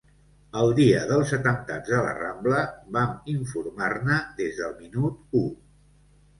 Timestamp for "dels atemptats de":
1.11-1.99